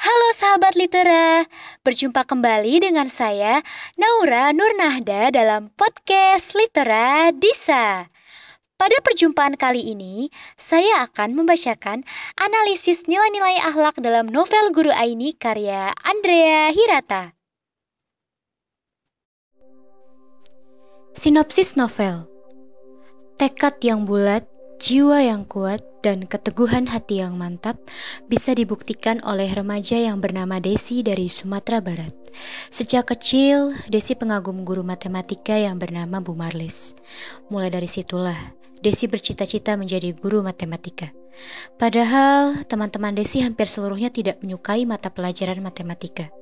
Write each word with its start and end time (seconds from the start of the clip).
Halo 0.00 0.32
sahabat 0.32 0.80
litera, 0.80 1.44
berjumpa 1.84 2.24
kembali 2.24 2.88
dengan 2.88 3.12
saya 3.12 3.60
Naura 4.00 4.48
Nurnahda 4.48 5.28
dalam 5.28 5.68
podcast 5.76 6.56
Litera 6.56 7.28
Disa. 7.36 8.08
Pada 8.80 8.96
perjumpaan 9.04 9.60
kali 9.60 9.92
ini, 9.92 10.32
saya 10.56 11.04
akan 11.04 11.36
membacakan 11.36 12.00
analisis 12.40 13.04
nilai-nilai 13.12 13.60
akhlak 13.60 14.00
dalam 14.00 14.24
novel 14.24 14.72
Guru 14.72 14.88
Aini 14.88 15.36
karya 15.36 15.92
Andrea 16.00 16.72
Hirata. 16.72 17.36
Sinopsis 21.12 21.76
novel 21.76 22.24
Tekad 23.36 23.76
yang 23.84 24.08
bulat, 24.08 24.48
jiwa 24.80 25.20
yang 25.20 25.44
kuat, 25.44 25.84
dan 26.00 26.24
keteguhan 26.24 26.88
hati 26.88 27.20
yang 27.20 27.36
mantap 27.36 27.76
bisa 28.26 28.56
dibuktikan 28.56 29.20
oleh 29.24 29.48
remaja 29.52 30.00
yang 30.00 30.18
bernama 30.18 30.58
Desi 30.58 31.04
dari 31.04 31.28
Sumatera 31.28 31.84
Barat. 31.84 32.12
Sejak 32.72 33.12
kecil, 33.12 33.76
Desi 33.88 34.16
pengagum 34.16 34.64
guru 34.64 34.80
matematika 34.80 35.56
yang 35.56 35.76
bernama 35.76 36.24
Bu 36.24 36.32
Marlis. 36.32 36.96
Mulai 37.52 37.68
dari 37.68 37.88
situlah, 37.88 38.56
Desi 38.80 39.06
bercita-cita 39.06 39.76
menjadi 39.76 40.16
guru 40.16 40.40
matematika. 40.40 41.12
Padahal, 41.76 42.64
teman-teman 42.64 43.12
Desi 43.16 43.44
hampir 43.44 43.68
seluruhnya 43.68 44.08
tidak 44.08 44.40
menyukai 44.40 44.88
mata 44.88 45.12
pelajaran 45.12 45.60
matematika. 45.60 46.32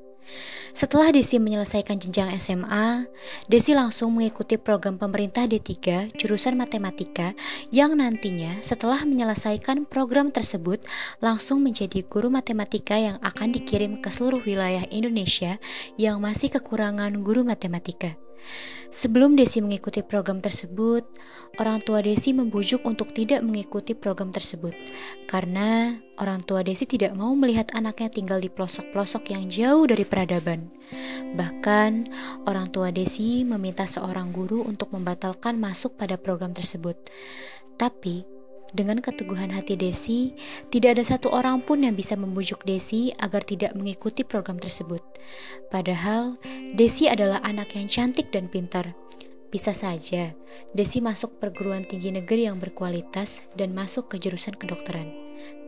Setelah 0.79 1.11
Desi 1.11 1.43
menyelesaikan 1.43 1.99
jenjang 1.99 2.31
SMA, 2.39 3.11
Desi 3.51 3.75
langsung 3.75 4.15
mengikuti 4.15 4.61
program 4.61 4.95
pemerintah 4.95 5.49
D3 5.49 5.75
jurusan 6.15 6.55
matematika 6.55 7.35
yang 7.75 7.99
nantinya 7.99 8.61
setelah 8.63 9.03
menyelesaikan 9.03 9.89
program 9.91 10.31
tersebut 10.31 10.85
langsung 11.19 11.65
menjadi 11.65 12.05
guru 12.07 12.31
matematika 12.31 12.95
yang 12.95 13.19
akan 13.27 13.51
dikirim 13.51 13.99
ke 13.99 14.13
seluruh 14.13 14.45
wilayah 14.45 14.87
Indonesia 14.93 15.59
yang 15.99 16.23
masih 16.23 16.53
kekurangan 16.53 17.11
guru 17.27 17.43
matematika. 17.43 18.28
Sebelum 18.89 19.37
Desi 19.37 19.61
mengikuti 19.61 20.01
program 20.01 20.41
tersebut, 20.41 21.05
orang 21.61 21.85
tua 21.85 22.01
Desi 22.01 22.33
membujuk 22.33 22.89
untuk 22.89 23.13
tidak 23.13 23.45
mengikuti 23.45 23.93
program 23.93 24.33
tersebut 24.33 24.73
karena 25.29 26.01
orang 26.17 26.41
tua 26.41 26.65
Desi 26.65 26.89
tidak 26.89 27.13
mau 27.13 27.37
melihat 27.37 27.69
anaknya 27.77 28.09
tinggal 28.09 28.41
di 28.41 28.49
pelosok-pelosok 28.49 29.29
yang 29.37 29.53
jauh 29.53 29.85
dari 29.85 30.09
peradaban. 30.09 30.73
Bahkan, 31.37 31.91
orang 32.49 32.73
tua 32.73 32.89
Desi 32.89 33.45
meminta 33.45 33.85
seorang 33.85 34.33
guru 34.33 34.65
untuk 34.65 34.89
membatalkan 34.97 35.61
masuk 35.61 36.01
pada 36.01 36.17
program 36.17 36.57
tersebut. 36.57 36.97
Tapi, 37.77 38.38
dengan 38.77 39.01
keteguhan 39.01 39.55
hati 39.55 39.75
Desi, 39.79 40.37
tidak 40.69 40.99
ada 40.99 41.05
satu 41.17 41.33
orang 41.33 41.65
pun 41.65 41.81
yang 41.85 41.97
bisa 41.97 42.15
membujuk 42.15 42.65
Desi 42.69 43.13
agar 43.17 43.41
tidak 43.45 43.73
mengikuti 43.73 44.23
program 44.25 44.61
tersebut. 44.61 45.01
Padahal, 45.73 46.37
Desi 46.77 47.09
adalah 47.09 47.41
anak 47.45 47.73
yang 47.77 47.89
cantik 47.89 48.29
dan 48.29 48.53
pintar. 48.53 48.93
Bisa 49.49 49.73
saja, 49.73 50.37
Desi 50.77 51.01
masuk 51.01 51.41
perguruan 51.41 51.89
tinggi 51.89 52.13
negeri 52.13 52.45
yang 52.45 52.61
berkualitas 52.61 53.49
dan 53.57 53.73
masuk 53.73 54.13
ke 54.13 54.21
jurusan 54.21 54.53
kedokteran. 54.53 55.09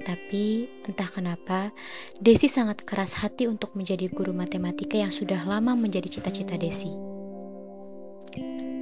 Tapi, 0.05 0.69
entah 0.85 1.09
kenapa, 1.09 1.73
Desi 2.21 2.53
sangat 2.53 2.85
keras 2.85 3.25
hati 3.25 3.49
untuk 3.49 3.73
menjadi 3.73 4.13
guru 4.13 4.37
matematika 4.37 5.01
yang 5.01 5.13
sudah 5.13 5.41
lama 5.49 5.73
menjadi 5.73 6.13
cita-cita 6.13 6.61
Desi. 6.61 7.10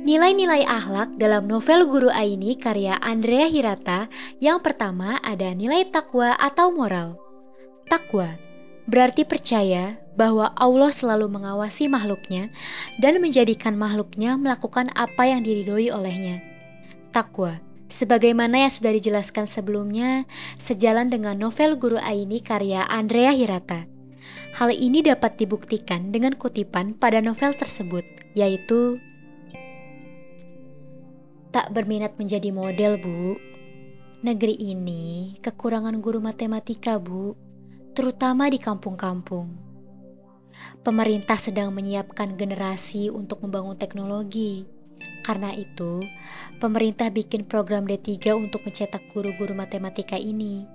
Nilai-nilai 0.09 0.65
akhlak 0.65 1.21
dalam 1.21 1.45
novel 1.45 1.85
Guru 1.85 2.09
Aini 2.09 2.57
karya 2.57 2.97
Andrea 2.97 3.45
Hirata 3.45 4.09
yang 4.41 4.57
pertama 4.65 5.21
ada 5.21 5.53
nilai 5.53 5.85
takwa 5.85 6.33
atau 6.33 6.73
moral. 6.73 7.21
Takwa 7.93 8.41
berarti 8.89 9.29
percaya 9.29 10.01
bahwa 10.17 10.57
Allah 10.57 10.89
selalu 10.97 11.29
mengawasi 11.29 11.93
makhluknya 11.93 12.49
dan 12.97 13.21
menjadikan 13.21 13.77
makhluknya 13.77 14.41
melakukan 14.41 14.89
apa 14.97 15.29
yang 15.29 15.45
diridhoi 15.45 15.93
olehnya. 15.93 16.41
Takwa 17.13 17.61
Sebagaimana 17.93 18.65
yang 18.65 18.73
sudah 18.73 18.97
dijelaskan 18.97 19.45
sebelumnya, 19.45 20.25
sejalan 20.57 21.13
dengan 21.13 21.37
novel 21.37 21.77
Guru 21.77 22.01
Aini 22.01 22.41
karya 22.41 22.85
Andrea 22.89 23.37
Hirata. 23.37 23.85
Hal 24.57 24.73
ini 24.73 25.05
dapat 25.05 25.37
dibuktikan 25.37 26.13
dengan 26.13 26.33
kutipan 26.33 26.97
pada 26.97 27.21
novel 27.21 27.53
tersebut, 27.57 28.05
yaitu 28.37 29.01
tak 31.49 31.73
berminat 31.73 32.17
menjadi 32.21 32.53
model, 32.53 33.01
Bu. 33.01 33.37
Negeri 34.19 34.59
ini 34.59 35.39
kekurangan 35.39 36.03
guru 36.03 36.19
matematika, 36.19 36.99
Bu, 36.99 37.39
terutama 37.95 38.51
di 38.51 38.59
kampung-kampung. 38.59 39.55
Pemerintah 40.83 41.39
sedang 41.39 41.71
menyiapkan 41.71 42.35
generasi 42.35 43.15
untuk 43.15 43.47
membangun 43.47 43.79
teknologi. 43.79 44.67
Karena 45.23 45.55
itu, 45.55 46.03
pemerintah 46.59 47.15
bikin 47.15 47.47
program 47.47 47.87
D3 47.87 48.35
untuk 48.35 48.67
mencetak 48.67 49.07
guru-guru 49.15 49.55
matematika 49.55 50.19
ini. 50.19 50.67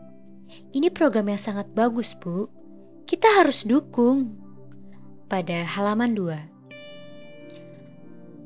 Ini 0.72 0.88
program 0.94 1.28
yang 1.28 1.42
sangat 1.42 1.68
bagus, 1.76 2.16
Bu. 2.16 2.48
Kita 3.04 3.28
harus 3.44 3.68
dukung. 3.68 4.40
Pada 5.28 5.66
halaman 5.68 6.16
2. 6.16 6.53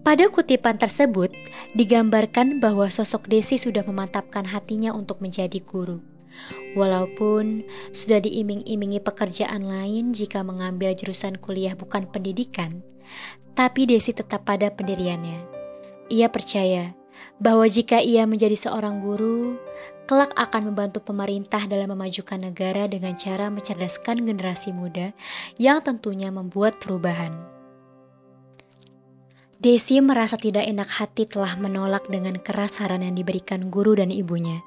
Pada 0.07 0.31
kutipan 0.31 0.79
tersebut, 0.79 1.35
digambarkan 1.75 2.63
bahwa 2.63 2.87
sosok 2.87 3.27
Desi 3.27 3.59
sudah 3.59 3.83
memantapkan 3.83 4.47
hatinya 4.47 4.95
untuk 4.95 5.19
menjadi 5.19 5.59
guru. 5.59 5.99
Walaupun 6.79 7.67
sudah 7.91 8.23
diiming-imingi 8.23 9.03
pekerjaan 9.03 9.67
lain 9.67 10.15
jika 10.15 10.47
mengambil 10.47 10.95
jurusan 10.95 11.35
kuliah 11.35 11.75
bukan 11.75 12.07
pendidikan, 12.07 12.87
tapi 13.51 13.83
Desi 13.83 14.15
tetap 14.15 14.47
pada 14.47 14.71
pendiriannya. 14.71 15.43
Ia 16.07 16.31
percaya 16.31 16.95
bahwa 17.43 17.67
jika 17.67 17.99
ia 17.99 18.23
menjadi 18.23 18.55
seorang 18.55 19.03
guru, 19.03 19.59
kelak 20.07 20.31
akan 20.39 20.71
membantu 20.71 21.03
pemerintah 21.03 21.67
dalam 21.67 21.91
memajukan 21.91 22.47
negara 22.47 22.87
dengan 22.87 23.11
cara 23.19 23.51
mencerdaskan 23.51 24.23
generasi 24.23 24.71
muda 24.71 25.11
yang 25.59 25.83
tentunya 25.83 26.31
membuat 26.31 26.79
perubahan. 26.79 27.56
Desi 29.57 29.97
merasa 30.05 30.37
tidak 30.37 30.69
enak 30.69 30.85
hati 30.85 31.25
telah 31.25 31.57
menolak 31.57 32.05
dengan 32.13 32.37
keras 32.37 32.77
saran 32.77 33.01
yang 33.01 33.17
diberikan 33.17 33.73
guru 33.73 33.97
dan 33.97 34.13
ibunya, 34.13 34.61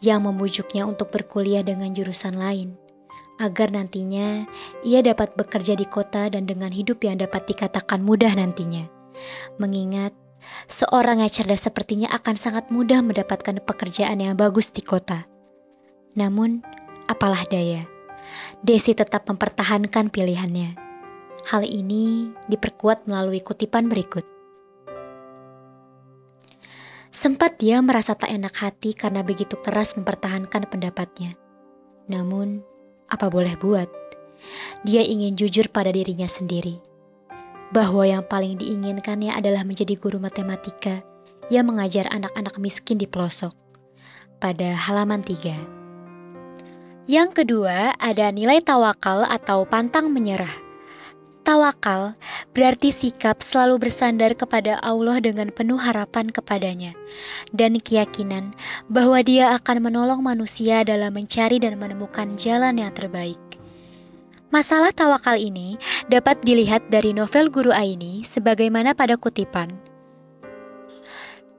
yang 0.00 0.24
membujuknya 0.24 0.88
untuk 0.88 1.12
berkuliah 1.12 1.60
dengan 1.60 1.92
jurusan 1.92 2.32
lain, 2.32 2.80
agar 3.36 3.76
nantinya 3.76 4.48
ia 4.88 5.04
dapat 5.04 5.36
bekerja 5.36 5.76
di 5.76 5.84
kota 5.84 6.32
dan 6.32 6.48
dengan 6.48 6.72
hidup 6.72 7.04
yang 7.04 7.20
dapat 7.20 7.44
dikatakan 7.44 8.00
mudah 8.00 8.32
nantinya. 8.32 8.88
Mengingat 9.60 10.16
seorang 10.64 11.20
yang 11.20 11.28
cerdas 11.28 11.68
sepertinya 11.68 12.08
akan 12.08 12.40
sangat 12.40 12.72
mudah 12.72 13.04
mendapatkan 13.04 13.60
pekerjaan 13.68 14.16
yang 14.24 14.32
bagus 14.32 14.72
di 14.72 14.80
kota. 14.80 15.28
Namun, 16.16 16.64
apalah 17.04 17.44
daya, 17.52 17.84
Desi 18.64 18.96
tetap 18.96 19.28
mempertahankan 19.28 20.08
pilihannya 20.08 20.85
Hal 21.46 21.62
ini 21.62 22.34
diperkuat 22.50 23.06
melalui 23.06 23.38
kutipan 23.38 23.86
berikut. 23.86 24.26
Sempat 27.14 27.62
dia 27.62 27.78
merasa 27.78 28.18
tak 28.18 28.34
enak 28.34 28.50
hati 28.58 28.90
karena 28.98 29.22
begitu 29.22 29.54
keras 29.54 29.94
mempertahankan 29.94 30.66
pendapatnya. 30.66 31.38
Namun, 32.10 32.66
apa 33.06 33.30
boleh 33.30 33.54
buat? 33.62 33.86
Dia 34.82 35.06
ingin 35.06 35.38
jujur 35.38 35.70
pada 35.70 35.94
dirinya 35.94 36.26
sendiri. 36.26 36.82
Bahwa 37.70 38.02
yang 38.02 38.26
paling 38.26 38.58
diinginkannya 38.58 39.30
adalah 39.30 39.62
menjadi 39.62 39.94
guru 39.94 40.18
matematika 40.18 41.06
yang 41.46 41.70
mengajar 41.70 42.10
anak-anak 42.10 42.58
miskin 42.58 42.98
di 42.98 43.06
pelosok. 43.06 43.54
Pada 44.42 44.74
halaman 44.74 45.22
3. 45.22 47.06
Yang 47.06 47.30
kedua, 47.38 47.94
ada 48.02 48.34
nilai 48.34 48.58
tawakal 48.58 49.22
atau 49.30 49.62
pantang 49.62 50.10
menyerah. 50.10 50.65
Tawakal 51.46 52.18
berarti 52.58 52.90
sikap 52.90 53.38
selalu 53.38 53.86
bersandar 53.86 54.34
kepada 54.34 54.82
Allah 54.82 55.22
dengan 55.22 55.54
penuh 55.54 55.78
harapan 55.78 56.26
kepadanya 56.26 56.98
dan 57.54 57.78
keyakinan 57.78 58.50
bahwa 58.90 59.22
Dia 59.22 59.54
akan 59.54 59.86
menolong 59.86 60.26
manusia 60.26 60.82
dalam 60.82 61.14
mencari 61.14 61.62
dan 61.62 61.78
menemukan 61.78 62.34
jalan 62.34 62.82
yang 62.82 62.90
terbaik. 62.90 63.38
Masalah 64.50 64.90
tawakal 64.90 65.38
ini 65.38 65.78
dapat 66.10 66.42
dilihat 66.42 66.90
dari 66.90 67.14
novel 67.14 67.46
Guru 67.54 67.70
Aini 67.70 68.26
sebagaimana 68.26 68.98
pada 68.98 69.14
kutipan. 69.14 69.70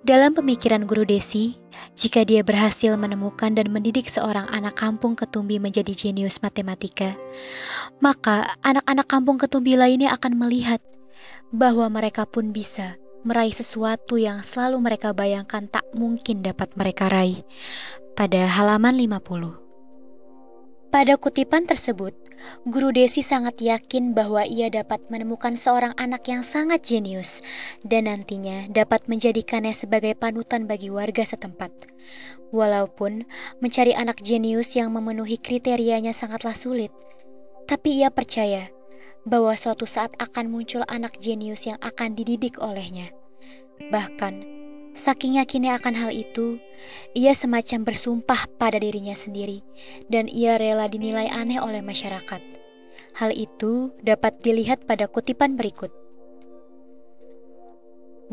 Dalam 0.04 0.36
pemikiran 0.36 0.84
Guru 0.84 1.08
Desi, 1.08 1.56
jika 1.98 2.22
dia 2.22 2.46
berhasil 2.46 2.94
menemukan 2.94 3.58
dan 3.58 3.74
mendidik 3.74 4.06
seorang 4.06 4.46
anak 4.54 4.78
kampung 4.78 5.18
ketumbi 5.18 5.58
menjadi 5.58 5.98
jenius 5.98 6.46
matematika, 6.46 7.18
maka 7.98 8.54
anak-anak 8.62 9.08
kampung 9.10 9.42
ketumbi 9.42 9.74
lainnya 9.74 10.14
akan 10.14 10.38
melihat 10.38 10.78
bahwa 11.50 11.90
mereka 11.90 12.30
pun 12.30 12.54
bisa 12.54 13.02
meraih 13.26 13.50
sesuatu 13.50 14.22
yang 14.22 14.46
selalu 14.46 14.78
mereka 14.78 15.10
bayangkan 15.10 15.66
tak 15.66 15.90
mungkin 15.98 16.46
dapat 16.46 16.70
mereka 16.78 17.10
raih. 17.10 17.42
Pada 18.14 18.46
halaman 18.46 18.94
50. 18.94 19.58
Pada 20.94 21.14
kutipan 21.18 21.66
tersebut, 21.66 22.14
Guru 22.66 22.94
Desi 22.94 23.22
sangat 23.26 23.60
yakin 23.62 24.14
bahwa 24.18 24.46
ia 24.46 24.70
dapat 24.72 25.10
menemukan 25.10 25.58
seorang 25.58 25.94
anak 25.98 26.26
yang 26.30 26.42
sangat 26.42 26.86
jenius 26.86 27.42
dan 27.82 28.10
nantinya 28.10 28.70
dapat 28.72 29.06
menjadikannya 29.10 29.74
sebagai 29.74 30.14
panutan 30.14 30.66
bagi 30.66 30.90
warga 30.90 31.24
setempat. 31.26 31.72
Walaupun 32.50 33.28
mencari 33.60 33.92
anak 33.92 34.24
jenius 34.24 34.74
yang 34.80 34.96
memenuhi 34.96 35.36
kriterianya 35.36 36.16
sangatlah 36.16 36.56
sulit, 36.56 36.96
tapi 37.68 38.00
ia 38.00 38.08
percaya 38.08 38.72
bahwa 39.28 39.52
suatu 39.60 39.84
saat 39.84 40.16
akan 40.16 40.48
muncul 40.48 40.88
anak 40.88 41.20
jenius 41.20 41.68
yang 41.68 41.76
akan 41.84 42.16
dididik 42.16 42.64
olehnya. 42.64 43.12
Bahkan, 43.92 44.57
Saking 44.98 45.38
yakinnya 45.38 45.78
akan 45.78 45.94
hal 45.94 46.10
itu, 46.10 46.58
ia 47.14 47.38
semacam 47.38 47.86
bersumpah 47.86 48.50
pada 48.58 48.82
dirinya 48.82 49.14
sendiri, 49.14 49.62
dan 50.10 50.26
ia 50.26 50.58
rela 50.58 50.90
dinilai 50.90 51.30
aneh 51.30 51.62
oleh 51.62 51.86
masyarakat. 51.86 52.42
Hal 53.22 53.30
itu 53.30 53.94
dapat 54.02 54.42
dilihat 54.42 54.90
pada 54.90 55.06
kutipan 55.06 55.54
berikut. 55.54 55.94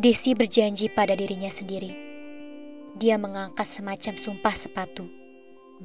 Desi 0.00 0.32
berjanji 0.32 0.88
pada 0.88 1.12
dirinya 1.12 1.52
sendiri. 1.52 1.92
Dia 2.96 3.20
mengangkat 3.20 3.68
semacam 3.68 4.16
sumpah 4.16 4.56
sepatu 4.56 5.12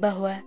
bahwa 0.00 0.40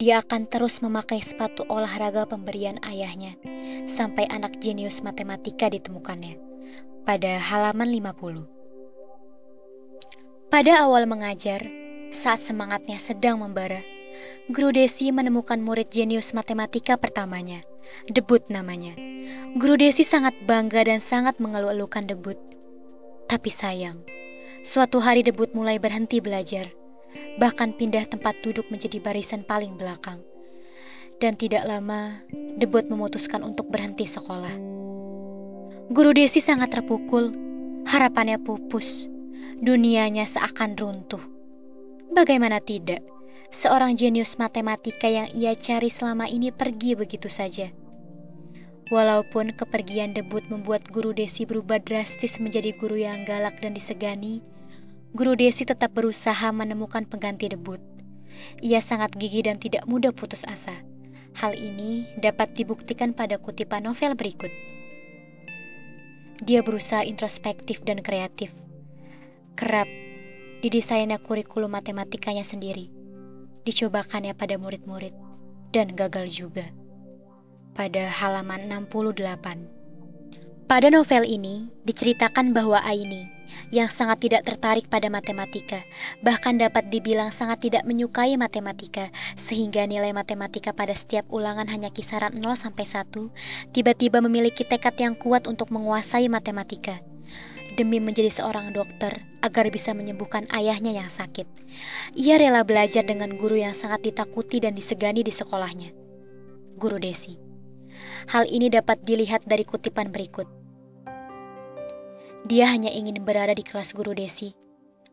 dia 0.00 0.24
akan 0.24 0.48
terus 0.48 0.80
memakai 0.80 1.20
sepatu 1.20 1.60
olahraga 1.68 2.24
pemberian 2.24 2.80
ayahnya 2.88 3.36
sampai 3.84 4.24
anak 4.32 4.64
jenius 4.64 5.04
matematika 5.04 5.68
ditemukannya 5.68 6.40
pada 7.04 7.36
halaman 7.36 7.92
50. 7.92 8.53
Pada 10.54 10.86
awal 10.86 11.10
mengajar, 11.10 11.66
saat 12.14 12.38
semangatnya 12.38 12.94
sedang 13.02 13.42
membara, 13.42 13.82
Guru 14.46 14.70
Desi 14.70 15.10
menemukan 15.10 15.58
murid 15.58 15.90
jenius 15.90 16.30
matematika 16.30 16.94
pertamanya, 16.94 17.58
debut 18.06 18.38
namanya. 18.46 18.94
Guru 19.58 19.74
Desi 19.74 20.06
sangat 20.06 20.30
bangga 20.46 20.86
dan 20.86 21.02
sangat 21.02 21.42
mengeluh-elukan 21.42 22.06
debut. 22.06 22.38
Tapi 23.26 23.50
sayang, 23.50 24.06
suatu 24.62 25.02
hari 25.02 25.26
debut 25.26 25.50
mulai 25.58 25.82
berhenti 25.82 26.22
belajar, 26.22 26.70
bahkan 27.42 27.74
pindah 27.74 28.06
tempat 28.06 28.38
duduk 28.38 28.70
menjadi 28.70 29.02
barisan 29.02 29.42
paling 29.42 29.74
belakang. 29.74 30.22
Dan 31.18 31.34
tidak 31.34 31.66
lama, 31.66 32.22
debut 32.54 32.86
memutuskan 32.86 33.42
untuk 33.42 33.74
berhenti 33.74 34.06
sekolah. 34.06 34.54
Guru 35.90 36.14
Desi 36.14 36.38
sangat 36.38 36.70
terpukul, 36.70 37.34
harapannya 37.90 38.38
pupus 38.38 39.10
dunianya 39.64 40.28
seakan 40.28 40.76
runtuh. 40.76 41.24
Bagaimana 42.12 42.60
tidak, 42.60 43.00
seorang 43.48 43.96
jenius 43.96 44.36
matematika 44.36 45.08
yang 45.08 45.32
ia 45.32 45.56
cari 45.56 45.88
selama 45.88 46.28
ini 46.28 46.52
pergi 46.52 46.92
begitu 46.92 47.32
saja. 47.32 47.72
Walaupun 48.92 49.56
kepergian 49.56 50.12
debut 50.12 50.44
membuat 50.52 50.92
guru 50.92 51.16
Desi 51.16 51.48
berubah 51.48 51.80
drastis 51.80 52.36
menjadi 52.36 52.76
guru 52.76 53.00
yang 53.00 53.24
galak 53.24 53.56
dan 53.64 53.72
disegani, 53.72 54.44
guru 55.16 55.32
Desi 55.32 55.64
tetap 55.64 55.96
berusaha 55.96 56.52
menemukan 56.52 57.08
pengganti 57.08 57.48
debut. 57.48 57.80
Ia 58.60 58.84
sangat 58.84 59.16
gigih 59.16 59.48
dan 59.48 59.56
tidak 59.56 59.88
mudah 59.88 60.12
putus 60.12 60.44
asa. 60.44 60.84
Hal 61.40 61.56
ini 61.56 62.04
dapat 62.20 62.52
dibuktikan 62.52 63.16
pada 63.16 63.40
kutipan 63.40 63.88
novel 63.88 64.12
berikut. 64.12 64.52
Dia 66.44 66.60
berusaha 66.60 67.00
introspektif 67.08 67.80
dan 67.88 68.04
kreatif 68.04 68.63
Kerap 69.54 69.86
didesainnya 70.66 71.22
kurikulum 71.22 71.78
matematikanya 71.78 72.42
sendiri. 72.42 72.90
Dicobakannya 73.62 74.34
pada 74.34 74.58
murid-murid 74.58 75.14
dan 75.70 75.94
gagal 75.94 76.26
juga. 76.26 76.74
Pada 77.70 78.10
halaman 78.10 78.66
68. 78.66 80.66
Pada 80.66 80.90
novel 80.90 81.22
ini 81.22 81.70
diceritakan 81.86 82.50
bahwa 82.50 82.82
Aini 82.82 83.30
yang 83.70 83.86
sangat 83.86 84.26
tidak 84.26 84.42
tertarik 84.42 84.90
pada 84.90 85.06
matematika, 85.06 85.86
bahkan 86.18 86.58
dapat 86.58 86.90
dibilang 86.90 87.30
sangat 87.30 87.70
tidak 87.70 87.86
menyukai 87.86 88.34
matematika, 88.34 89.14
sehingga 89.38 89.86
nilai 89.86 90.10
matematika 90.10 90.74
pada 90.74 90.98
setiap 90.98 91.30
ulangan 91.30 91.70
hanya 91.70 91.94
kisaran 91.94 92.42
0 92.42 92.58
sampai 92.58 92.90
1, 92.90 93.70
tiba-tiba 93.70 94.18
memiliki 94.18 94.66
tekad 94.66 94.98
yang 94.98 95.14
kuat 95.14 95.46
untuk 95.46 95.70
menguasai 95.70 96.26
matematika 96.26 97.06
demi 97.74 97.98
menjadi 97.98 98.30
seorang 98.30 98.70
dokter 98.70 99.26
agar 99.42 99.68
bisa 99.68 99.92
menyembuhkan 99.92 100.48
ayahnya 100.54 100.94
yang 100.94 101.10
sakit. 101.10 101.44
Ia 102.16 102.40
rela 102.40 102.64
belajar 102.64 103.04
dengan 103.04 103.36
guru 103.36 103.60
yang 103.60 103.76
sangat 103.76 104.06
ditakuti 104.06 104.62
dan 104.62 104.72
disegani 104.72 105.20
di 105.20 105.34
sekolahnya, 105.34 105.92
Guru 106.80 106.96
Desi. 107.02 107.36
Hal 108.32 108.48
ini 108.48 108.72
dapat 108.72 109.04
dilihat 109.04 109.44
dari 109.44 109.68
kutipan 109.68 110.08
berikut. 110.08 110.48
Dia 112.48 112.72
hanya 112.72 112.88
ingin 112.88 113.20
berada 113.20 113.52
di 113.52 113.60
kelas 113.60 113.92
Guru 113.92 114.16
Desi, 114.16 114.56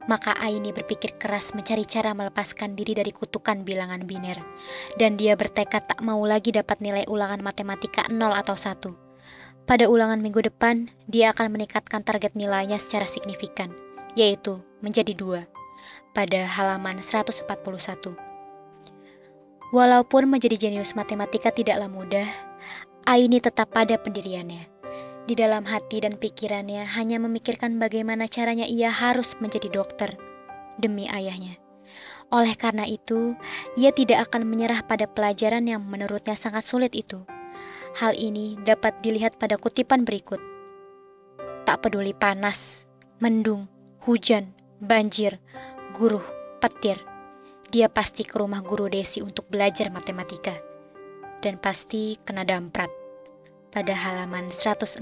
maka 0.07 0.31
Aini 0.39 0.71
berpikir 0.71 1.19
keras 1.19 1.51
mencari 1.51 1.83
cara 1.83 2.15
melepaskan 2.15 2.73
diri 2.73 2.95
dari 2.95 3.11
kutukan 3.11 3.67
bilangan 3.67 4.07
biner, 4.07 4.39
dan 4.95 5.19
dia 5.19 5.35
bertekad 5.35 5.91
tak 5.91 5.99
mau 5.99 6.23
lagi 6.23 6.55
dapat 6.55 6.79
nilai 6.79 7.03
ulangan 7.11 7.43
matematika 7.43 8.07
0 8.07 8.17
atau 8.31 8.55
1 8.55 9.10
pada 9.69 9.87
ulangan 9.87 10.19
minggu 10.19 10.41
depan, 10.41 10.89
dia 11.05 11.31
akan 11.31 11.53
meningkatkan 11.53 12.01
target 12.01 12.33
nilainya 12.33 12.81
secara 12.81 13.05
signifikan, 13.05 13.71
yaitu 14.17 14.61
menjadi 14.81 15.13
dua, 15.13 15.41
pada 16.11 16.45
halaman 16.45 16.99
141. 16.99 17.47
Walaupun 19.71 20.27
menjadi 20.27 20.67
jenius 20.67 20.97
matematika 20.99 21.47
tidaklah 21.47 21.87
mudah, 21.87 22.27
Aini 23.07 23.41
tetap 23.41 23.73
pada 23.73 23.97
pendiriannya. 23.97 24.69
Di 25.25 25.33
dalam 25.33 25.65
hati 25.65 26.05
dan 26.05 26.21
pikirannya 26.21 26.85
hanya 26.97 27.17
memikirkan 27.17 27.81
bagaimana 27.81 28.29
caranya 28.29 28.69
ia 28.69 28.93
harus 28.93 29.33
menjadi 29.41 29.73
dokter 29.73 30.21
demi 30.77 31.09
ayahnya. 31.09 31.57
Oleh 32.29 32.53
karena 32.53 32.85
itu, 32.85 33.33
ia 33.73 33.89
tidak 33.89 34.29
akan 34.29 34.45
menyerah 34.45 34.85
pada 34.85 35.09
pelajaran 35.09 35.65
yang 35.65 35.81
menurutnya 35.81 36.37
sangat 36.37 36.61
sulit 36.61 36.93
itu. 36.93 37.25
Hal 37.99 38.15
ini 38.15 38.55
dapat 38.63 39.03
dilihat 39.03 39.35
pada 39.35 39.59
kutipan 39.59 40.07
berikut. 40.07 40.39
Tak 41.67 41.83
peduli 41.83 42.15
panas, 42.15 42.88
mendung, 43.19 43.67
hujan, 44.07 44.55
banjir, 44.79 45.43
guruh, 45.93 46.23
petir, 46.63 46.97
dia 47.71 47.88
pasti 47.88 48.27
ke 48.27 48.35
rumah 48.35 48.59
guru 48.63 48.91
Desi 48.91 49.23
untuk 49.23 49.47
belajar 49.47 49.88
matematika. 49.91 50.55
Dan 51.39 51.55
pasti 51.55 52.19
kena 52.21 52.44
damprat 52.44 52.92
pada 53.71 53.95
halaman 53.95 54.51
169. 54.51 55.01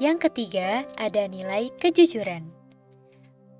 Yang 0.00 0.16
ketiga, 0.28 0.88
ada 0.96 1.28
nilai 1.28 1.68
kejujuran. 1.76 2.59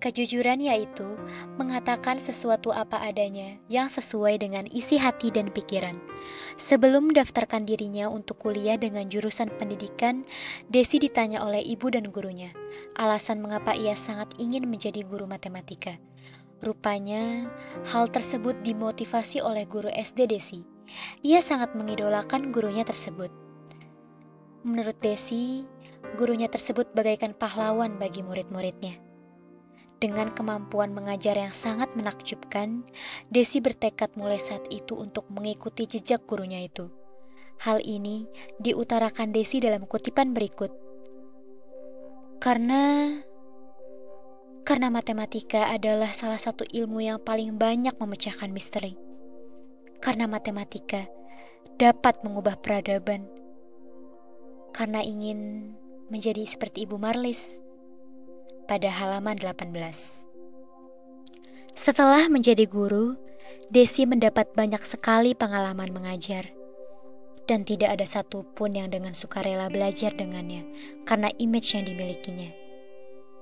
Kejujuran 0.01 0.65
yaitu 0.65 1.21
mengatakan 1.61 2.25
sesuatu 2.25 2.73
apa 2.73 3.05
adanya 3.05 3.61
yang 3.69 3.93
sesuai 3.93 4.41
dengan 4.41 4.65
isi 4.73 4.97
hati 4.97 5.29
dan 5.29 5.53
pikiran. 5.53 6.01
Sebelum 6.57 7.13
mendaftarkan 7.13 7.69
dirinya 7.69 8.09
untuk 8.09 8.41
kuliah 8.41 8.81
dengan 8.81 9.05
jurusan 9.13 9.53
pendidikan, 9.61 10.25
Desi 10.73 10.97
ditanya 10.97 11.45
oleh 11.45 11.61
ibu 11.61 11.93
dan 11.93 12.09
gurunya 12.09 12.57
alasan 13.01 13.41
mengapa 13.41 13.73
ia 13.73 13.97
sangat 13.97 14.35
ingin 14.37 14.67
menjadi 14.67 15.01
guru 15.07 15.25
matematika. 15.25 15.97
Rupanya, 16.61 17.49
hal 17.89 18.13
tersebut 18.13 18.61
dimotivasi 18.61 19.41
oleh 19.41 19.65
guru 19.65 19.89
SD 19.89 20.29
Desi. 20.29 20.61
Ia 21.25 21.41
sangat 21.41 21.73
mengidolakan 21.73 22.53
gurunya 22.53 22.85
tersebut. 22.85 23.33
Menurut 24.61 25.01
Desi, 25.01 25.65
gurunya 26.21 26.53
tersebut 26.53 26.93
bagaikan 26.93 27.33
pahlawan 27.33 27.97
bagi 27.97 28.21
murid-muridnya. 28.21 29.10
Dengan 30.01 30.33
kemampuan 30.33 30.97
mengajar 30.97 31.37
yang 31.37 31.53
sangat 31.53 31.93
menakjubkan, 31.93 32.89
Desi 33.29 33.61
bertekad 33.61 34.17
mulai 34.17 34.41
saat 34.41 34.65
itu 34.73 34.97
untuk 34.97 35.29
mengikuti 35.29 35.85
jejak 35.85 36.25
gurunya 36.25 36.65
itu. 36.65 36.89
Hal 37.61 37.85
ini 37.85 38.25
diutarakan 38.57 39.37
Desi 39.37 39.61
dalam 39.61 39.85
kutipan 39.85 40.33
berikut. 40.33 40.73
Karena 42.41 43.13
karena 44.65 44.89
matematika 44.89 45.69
adalah 45.69 46.17
salah 46.17 46.41
satu 46.41 46.65
ilmu 46.65 47.05
yang 47.05 47.21
paling 47.21 47.61
banyak 47.61 47.93
memecahkan 48.01 48.49
misteri. 48.49 48.97
Karena 50.01 50.25
matematika 50.25 51.13
dapat 51.77 52.25
mengubah 52.25 52.57
peradaban. 52.57 53.29
Karena 54.73 55.05
ingin 55.05 55.73
menjadi 56.09 56.49
seperti 56.49 56.89
Ibu 56.89 56.97
Marlis 56.97 57.61
pada 58.71 58.87
halaman 58.87 59.35
18. 59.35 59.75
Setelah 61.75 62.31
menjadi 62.31 62.71
guru, 62.71 63.19
Desi 63.71 64.07
mendapat 64.07 64.51
banyak 64.55 64.83
sekali 64.83 65.35
pengalaman 65.35 65.91
mengajar. 65.91 66.55
Dan 67.51 67.67
tidak 67.67 67.99
ada 67.99 68.07
satupun 68.07 68.79
yang 68.79 68.95
dengan 68.95 69.15
sukarela 69.15 69.67
belajar 69.67 70.15
dengannya 70.15 70.67
karena 71.03 71.35
image 71.43 71.75
yang 71.75 71.87
dimilikinya. 71.87 72.51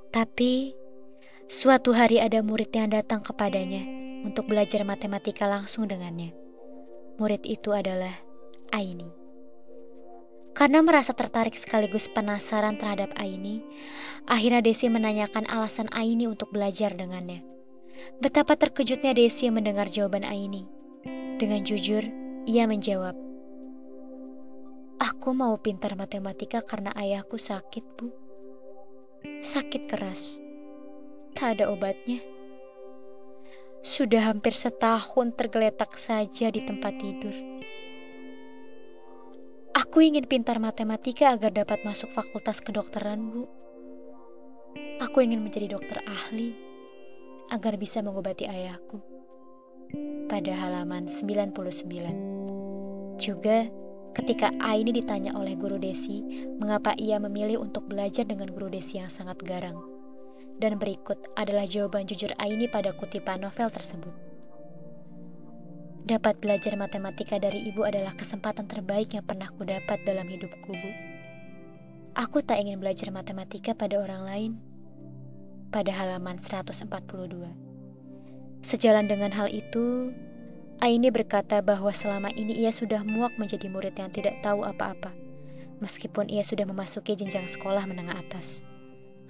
Tapi, 0.09 0.73
suatu 1.45 1.93
hari 1.93 2.21
ada 2.21 2.41
murid 2.41 2.73
yang 2.73 2.89
datang 2.89 3.21
kepadanya 3.21 3.85
untuk 4.25 4.49
belajar 4.49 4.85
matematika 4.85 5.45
langsung 5.45 5.89
dengannya. 5.89 6.33
Murid 7.21 7.45
itu 7.45 7.77
adalah 7.77 8.17
Aini. 8.73 9.18
Karena 10.59 10.83
merasa 10.83 11.15
tertarik 11.15 11.55
sekaligus 11.55 12.11
penasaran 12.11 12.75
terhadap 12.83 13.15
Aini, 13.15 13.63
akhirnya 14.27 14.59
Desi 14.59 14.91
menanyakan 14.91 15.47
alasan 15.47 15.87
Aini 15.95 16.27
untuk 16.27 16.51
belajar 16.51 16.99
dengannya. 16.99 17.47
Betapa 18.19 18.59
terkejutnya 18.59 19.15
Desi 19.15 19.47
mendengar 19.55 19.87
jawaban 19.87 20.27
Aini. 20.27 20.67
Dengan 21.39 21.63
jujur, 21.63 22.03
ia 22.43 22.67
menjawab, 22.67 23.15
Aku 24.99 25.31
mau 25.31 25.55
pintar 25.63 25.95
matematika 25.95 26.59
karena 26.59 26.91
ayahku 26.99 27.39
sakit, 27.39 27.85
Bu. 27.95 28.11
Sakit 29.39 29.87
keras. 29.87 30.43
Tak 31.39 31.55
ada 31.55 31.71
obatnya. 31.71 32.19
Sudah 33.79 34.27
hampir 34.27 34.59
setahun 34.59 35.39
tergeletak 35.39 35.95
saja 35.95 36.51
di 36.51 36.67
tempat 36.67 36.99
tidur. 36.99 37.31
Aku 39.89 40.05
ingin 40.05 40.29
pintar 40.29 40.61
matematika 40.61 41.33
agar 41.33 41.49
dapat 41.49 41.81
masuk 41.81 42.13
fakultas 42.13 42.61
kedokteran, 42.61 43.33
Bu. 43.33 43.49
Aku 45.01 45.25
ingin 45.25 45.41
menjadi 45.41 45.73
dokter 45.73 46.05
ahli 46.05 46.53
agar 47.49 47.81
bisa 47.81 48.05
mengobati 48.05 48.45
ayahku. 48.45 49.01
Pada 50.29 50.53
halaman 50.61 51.09
99. 51.09 53.17
Juga 53.17 53.65
ketika 54.13 54.53
Aini 54.61 54.93
ditanya 54.93 55.33
oleh 55.33 55.57
guru 55.57 55.81
Desi 55.81 56.21
mengapa 56.61 56.93
ia 57.01 57.17
memilih 57.17 57.65
untuk 57.65 57.89
belajar 57.89 58.29
dengan 58.29 58.53
guru 58.53 58.69
Desi 58.69 59.01
yang 59.01 59.09
sangat 59.09 59.41
garang. 59.41 59.81
Dan 60.61 60.77
berikut 60.77 61.33
adalah 61.33 61.65
jawaban 61.65 62.05
jujur 62.05 62.37
Aini 62.37 62.69
pada 62.69 62.93
kutipan 62.93 63.41
novel 63.41 63.73
tersebut. 63.73 64.28
Dapat 66.09 66.41
belajar 66.41 66.73
matematika 66.81 67.37
dari 67.37 67.69
ibu 67.69 67.85
adalah 67.85 68.17
kesempatan 68.17 68.65
terbaik 68.65 69.13
yang 69.13 69.29
pernah 69.29 69.53
ku 69.53 69.61
dapat 69.69 70.09
dalam 70.09 70.25
hidupku, 70.25 70.73
Bu. 70.73 70.91
Aku 72.17 72.41
tak 72.41 72.65
ingin 72.65 72.81
belajar 72.81 73.13
matematika 73.13 73.77
pada 73.77 74.01
orang 74.01 74.25
lain. 74.25 74.53
Pada 75.69 75.93
halaman 75.93 76.41
142. 76.41 76.89
Sejalan 78.65 79.05
dengan 79.05 79.37
hal 79.37 79.53
itu, 79.53 80.17
Aini 80.81 81.13
berkata 81.13 81.61
bahwa 81.61 81.93
selama 81.93 82.33
ini 82.33 82.57
ia 82.57 82.73
sudah 82.73 83.05
muak 83.05 83.37
menjadi 83.37 83.69
murid 83.69 83.93
yang 84.01 84.09
tidak 84.09 84.41
tahu 84.41 84.65
apa-apa, 84.65 85.13
meskipun 85.85 86.33
ia 86.33 86.41
sudah 86.41 86.65
memasuki 86.65 87.21
jenjang 87.21 87.45
sekolah 87.45 87.85
menengah 87.85 88.17
atas. 88.17 88.65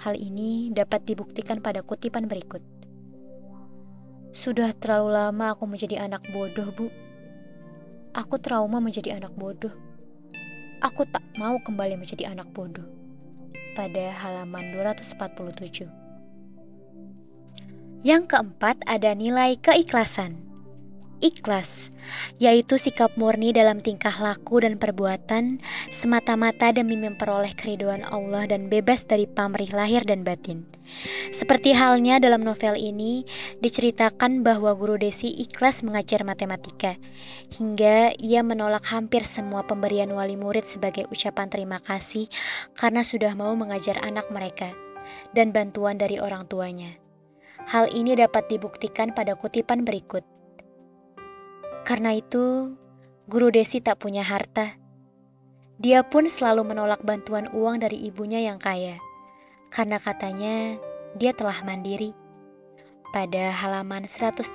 Hal 0.06 0.14
ini 0.14 0.70
dapat 0.70 1.02
dibuktikan 1.10 1.58
pada 1.58 1.82
kutipan 1.82 2.30
berikut. 2.30 2.77
Sudah 4.32 4.72
terlalu 4.76 5.14
lama 5.14 5.52
aku 5.52 5.64
menjadi 5.68 6.04
anak 6.04 6.24
bodoh, 6.32 6.68
Bu. 6.72 6.88
Aku 8.16 8.40
trauma 8.40 8.80
menjadi 8.80 9.20
anak 9.20 9.36
bodoh. 9.36 9.72
Aku 10.80 11.04
tak 11.06 11.22
mau 11.36 11.60
kembali 11.60 12.00
menjadi 12.00 12.32
anak 12.32 12.50
bodoh. 12.56 12.84
Pada 13.76 14.10
halaman 14.24 14.74
247. 14.74 15.88
Yang 18.02 18.22
keempat 18.30 18.82
ada 18.86 19.10
nilai 19.14 19.58
keikhlasan 19.58 20.47
ikhlas, 21.18 21.90
yaitu 22.38 22.78
sikap 22.78 23.14
murni 23.18 23.50
dalam 23.50 23.82
tingkah 23.82 24.14
laku 24.22 24.62
dan 24.62 24.78
perbuatan 24.78 25.58
semata-mata 25.90 26.70
demi 26.70 26.94
memperoleh 26.94 27.52
keriduan 27.54 28.06
Allah 28.06 28.46
dan 28.46 28.70
bebas 28.70 29.06
dari 29.06 29.26
pamrih 29.26 29.70
lahir 29.74 30.06
dan 30.06 30.22
batin. 30.22 30.66
Seperti 31.34 31.76
halnya 31.76 32.16
dalam 32.16 32.40
novel 32.40 32.78
ini, 32.80 33.28
diceritakan 33.60 34.40
bahwa 34.40 34.72
guru 34.72 34.96
Desi 34.96 35.28
ikhlas 35.28 35.84
mengajar 35.84 36.24
matematika, 36.24 36.96
hingga 37.60 38.16
ia 38.16 38.40
menolak 38.40 38.88
hampir 38.88 39.26
semua 39.28 39.68
pemberian 39.68 40.08
wali 40.16 40.40
murid 40.40 40.64
sebagai 40.64 41.04
ucapan 41.12 41.52
terima 41.52 41.76
kasih 41.82 42.32
karena 42.72 43.04
sudah 43.04 43.36
mau 43.36 43.52
mengajar 43.52 44.00
anak 44.00 44.32
mereka, 44.32 44.72
dan 45.36 45.52
bantuan 45.52 46.00
dari 46.00 46.16
orang 46.16 46.48
tuanya. 46.48 46.96
Hal 47.68 47.92
ini 47.92 48.16
dapat 48.16 48.48
dibuktikan 48.48 49.12
pada 49.12 49.36
kutipan 49.36 49.84
berikut. 49.84 50.37
Karena 51.88 52.12
itu, 52.12 52.76
Guru 53.32 53.48
Desi 53.48 53.80
tak 53.80 54.04
punya 54.04 54.20
harta. 54.20 54.76
Dia 55.80 56.04
pun 56.04 56.28
selalu 56.28 56.68
menolak 56.68 57.00
bantuan 57.00 57.48
uang 57.48 57.80
dari 57.80 58.04
ibunya 58.04 58.44
yang 58.44 58.60
kaya, 58.60 59.00
karena 59.72 59.96
katanya 59.96 60.76
dia 61.16 61.32
telah 61.32 61.64
mandiri. 61.64 62.12
Pada 63.08 63.56
halaman 63.56 64.04
135. 64.04 64.52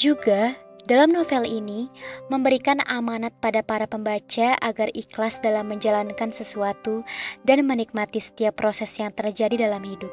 Juga, 0.00 0.56
dalam 0.88 1.12
novel 1.12 1.44
ini 1.44 1.92
memberikan 2.32 2.80
amanat 2.88 3.36
pada 3.36 3.60
para 3.60 3.84
pembaca 3.84 4.56
agar 4.64 4.88
ikhlas 4.96 5.44
dalam 5.44 5.68
menjalankan 5.68 6.32
sesuatu 6.32 7.04
dan 7.44 7.68
menikmati 7.68 8.16
setiap 8.16 8.56
proses 8.56 8.96
yang 8.96 9.12
terjadi 9.12 9.68
dalam 9.68 9.84
hidup. 9.84 10.08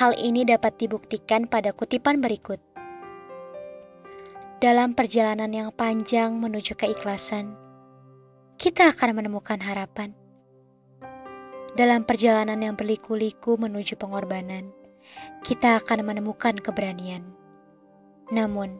Hal 0.00 0.16
ini 0.16 0.48
dapat 0.48 0.80
dibuktikan 0.80 1.44
pada 1.44 1.76
kutipan 1.76 2.24
berikut. 2.24 2.71
Dalam 4.62 4.94
perjalanan 4.94 5.50
yang 5.50 5.74
panjang 5.74 6.38
menuju 6.38 6.78
keikhlasan, 6.78 7.58
kita 8.54 8.94
akan 8.94 9.18
menemukan 9.18 9.58
harapan. 9.58 10.14
Dalam 11.74 12.06
perjalanan 12.06 12.62
yang 12.62 12.78
berliku-liku 12.78 13.58
menuju 13.58 13.98
pengorbanan, 13.98 14.70
kita 15.42 15.82
akan 15.82 16.06
menemukan 16.06 16.54
keberanian. 16.62 17.26
Namun, 18.30 18.78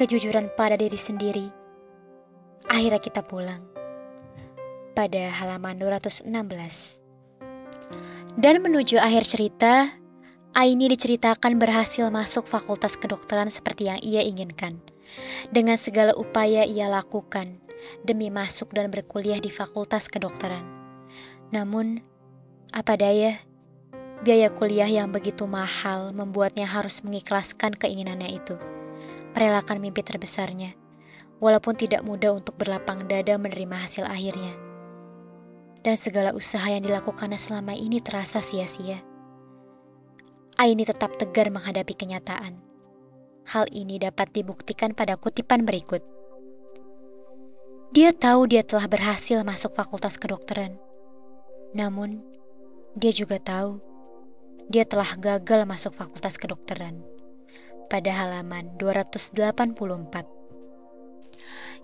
kejujuran 0.00 0.48
pada 0.56 0.80
diri 0.80 0.96
sendiri, 0.96 1.52
akhirnya 2.64 2.96
kita 2.96 3.20
pulang. 3.20 3.68
Pada 4.96 5.28
halaman 5.28 5.76
216. 5.76 6.24
Dan 8.32 8.64
menuju 8.64 8.96
akhir 8.96 9.28
cerita, 9.28 9.92
Aini 10.56 10.88
diceritakan 10.88 11.60
berhasil 11.60 12.08
masuk 12.08 12.48
fakultas 12.48 12.96
kedokteran 12.96 13.52
seperti 13.52 13.92
yang 13.92 14.00
ia 14.00 14.24
inginkan. 14.24 14.80
Dengan 15.52 15.76
segala 15.76 16.16
upaya 16.16 16.64
ia 16.64 16.88
lakukan 16.88 17.60
demi 18.08 18.32
masuk 18.32 18.72
dan 18.72 18.88
berkuliah 18.88 19.36
di 19.36 19.52
fakultas 19.52 20.08
kedokteran. 20.08 20.64
Namun, 21.52 22.00
apa 22.72 22.96
daya, 22.96 23.36
biaya 24.24 24.48
kuliah 24.48 24.88
yang 24.88 25.12
begitu 25.12 25.44
mahal 25.44 26.16
membuatnya 26.16 26.64
harus 26.64 27.04
mengikhlaskan 27.04 27.76
keinginannya 27.76 28.40
itu. 28.40 28.56
Merelakan 29.36 29.76
mimpi 29.76 30.00
terbesarnya, 30.00 30.72
walaupun 31.36 31.76
tidak 31.76 32.00
mudah 32.00 32.32
untuk 32.32 32.56
berlapang 32.56 33.04
dada 33.04 33.36
menerima 33.36 33.76
hasil 33.84 34.08
akhirnya. 34.08 34.56
Dan 35.84 36.00
segala 36.00 36.32
usaha 36.32 36.64
yang 36.64 36.80
dilakukannya 36.80 37.36
selama 37.36 37.76
ini 37.76 38.00
terasa 38.00 38.40
sia-sia. 38.40 39.15
Aini 40.56 40.88
tetap 40.88 41.20
tegar 41.20 41.52
menghadapi 41.52 41.92
kenyataan. 41.92 42.56
Hal 43.52 43.68
ini 43.76 44.00
dapat 44.00 44.32
dibuktikan 44.32 44.96
pada 44.96 45.20
kutipan 45.20 45.68
berikut. 45.68 46.00
Dia 47.92 48.16
tahu 48.16 48.48
dia 48.48 48.64
telah 48.64 48.88
berhasil 48.88 49.44
masuk 49.44 49.76
fakultas 49.76 50.16
kedokteran. 50.16 50.80
Namun, 51.76 52.24
dia 52.96 53.12
juga 53.12 53.36
tahu 53.36 53.84
dia 54.72 54.88
telah 54.88 55.12
gagal 55.20 55.68
masuk 55.68 55.92
fakultas 55.92 56.40
kedokteran. 56.40 57.04
Pada 57.92 58.16
halaman 58.16 58.80
284. 58.80 59.36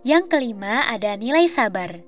Yang 0.01 0.25
kelima 0.33 0.89
ada 0.89 1.13
nilai 1.21 1.45
sabar. 1.45 2.01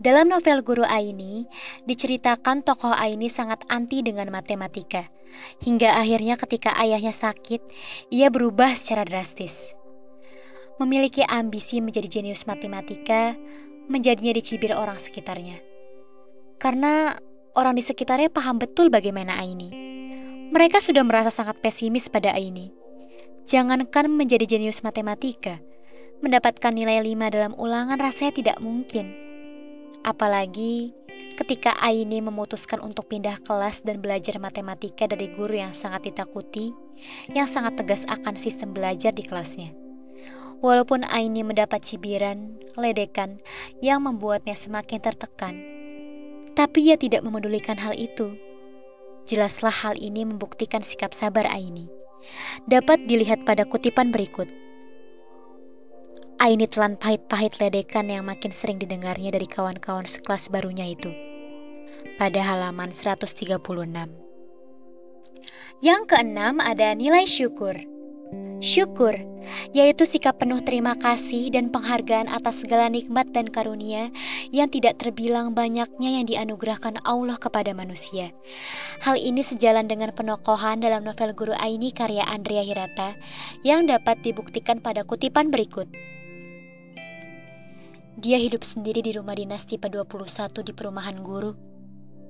Dalam 0.00 0.32
novel 0.32 0.64
Guru 0.64 0.88
Aini, 0.88 1.44
diceritakan 1.84 2.64
tokoh 2.64 2.96
Aini 2.96 3.28
sangat 3.28 3.68
anti 3.68 4.00
dengan 4.00 4.32
matematika 4.32 5.17
Hingga 5.58 5.98
akhirnya 5.98 6.38
ketika 6.38 6.74
ayahnya 6.78 7.10
sakit, 7.10 7.60
ia 8.14 8.30
berubah 8.30 8.72
secara 8.74 9.02
drastis. 9.02 9.74
Memiliki 10.78 11.26
ambisi 11.26 11.82
menjadi 11.82 12.20
jenius 12.20 12.46
matematika, 12.46 13.34
menjadinya 13.90 14.32
dicibir 14.36 14.72
orang 14.76 14.96
sekitarnya. 14.96 15.58
Karena 16.62 17.18
orang 17.58 17.74
di 17.74 17.82
sekitarnya 17.82 18.30
paham 18.30 18.62
betul 18.62 18.86
bagaimana 18.88 19.38
Aini. 19.42 19.70
Mereka 20.48 20.80
sudah 20.80 21.02
merasa 21.02 21.34
sangat 21.34 21.58
pesimis 21.60 22.08
pada 22.08 22.32
Aini. 22.32 22.70
Jangankan 23.44 24.12
menjadi 24.12 24.44
jenius 24.46 24.80
matematika, 24.86 25.58
mendapatkan 26.22 26.72
nilai 26.72 27.00
5 27.02 27.34
dalam 27.34 27.52
ulangan 27.58 27.98
rasanya 27.98 28.32
tidak 28.32 28.56
mungkin. 28.62 29.27
Apalagi 30.06 30.94
ketika 31.38 31.76
Aini 31.78 32.18
memutuskan 32.18 32.82
untuk 32.82 33.06
pindah 33.06 33.38
kelas 33.46 33.86
dan 33.86 34.02
belajar 34.02 34.42
matematika 34.42 35.06
dari 35.06 35.30
guru 35.30 35.54
yang 35.54 35.70
sangat 35.70 36.10
ditakuti, 36.10 36.74
yang 37.30 37.46
sangat 37.46 37.78
tegas 37.78 38.02
akan 38.10 38.34
sistem 38.34 38.74
belajar 38.74 39.14
di 39.14 39.22
kelasnya. 39.22 39.70
Walaupun 40.58 41.06
Aini 41.06 41.46
mendapat 41.46 41.86
cibiran, 41.86 42.58
ledekan 42.74 43.38
yang 43.78 44.02
membuatnya 44.02 44.58
semakin 44.58 44.98
tertekan, 44.98 45.54
tapi 46.58 46.90
ia 46.90 46.98
tidak 46.98 47.22
memedulikan 47.22 47.78
hal 47.78 47.94
itu. 47.94 48.34
Jelaslah 49.30 49.86
hal 49.86 49.94
ini 49.94 50.26
membuktikan 50.26 50.82
sikap 50.82 51.14
sabar 51.14 51.46
Aini. 51.46 51.86
Dapat 52.66 53.06
dilihat 53.06 53.46
pada 53.46 53.62
kutipan 53.62 54.10
berikut. 54.10 54.50
Aini 56.38 56.70
telan 56.70 56.94
pahit-pahit 56.94 57.58
ledekan 57.58 58.06
yang 58.06 58.22
makin 58.22 58.54
sering 58.54 58.78
didengarnya 58.78 59.34
dari 59.34 59.50
kawan-kawan 59.50 60.06
sekelas 60.06 60.54
barunya 60.54 60.86
itu. 60.86 61.10
Pada 62.14 62.38
halaman 62.46 62.94
136. 62.94 63.58
Yang 65.82 66.02
keenam 66.06 66.62
ada 66.62 66.94
nilai 66.94 67.26
syukur. 67.26 67.74
Syukur, 68.62 69.18
yaitu 69.74 70.06
sikap 70.06 70.38
penuh 70.38 70.62
terima 70.62 70.94
kasih 70.94 71.50
dan 71.50 71.74
penghargaan 71.74 72.30
atas 72.30 72.62
segala 72.62 72.86
nikmat 72.86 73.34
dan 73.34 73.50
karunia 73.50 74.14
yang 74.54 74.70
tidak 74.70 74.94
terbilang 75.02 75.58
banyaknya 75.58 76.22
yang 76.22 76.26
dianugerahkan 76.30 77.02
Allah 77.02 77.34
kepada 77.34 77.74
manusia. 77.74 78.30
Hal 79.02 79.18
ini 79.18 79.42
sejalan 79.42 79.90
dengan 79.90 80.14
penokohan 80.14 80.78
dalam 80.86 81.02
novel 81.02 81.34
Guru 81.34 81.58
Aini 81.58 81.90
karya 81.90 82.22
Andrea 82.30 82.62
Hirata 82.62 83.18
yang 83.66 83.90
dapat 83.90 84.22
dibuktikan 84.22 84.78
pada 84.78 85.02
kutipan 85.02 85.50
berikut. 85.50 85.90
Dia 88.18 88.34
hidup 88.34 88.66
sendiri 88.66 88.98
di 88.98 89.14
rumah 89.14 89.38
dinas 89.38 89.62
tipe 89.62 89.86
21 89.86 90.66
di 90.66 90.74
perumahan 90.74 91.22
guru. 91.22 91.54